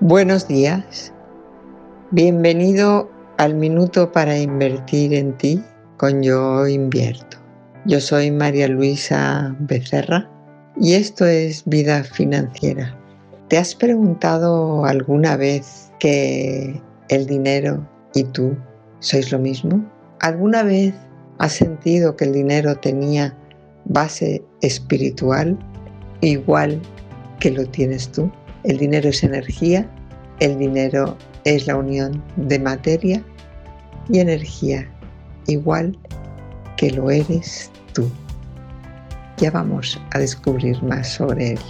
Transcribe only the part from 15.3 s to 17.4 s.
vez que el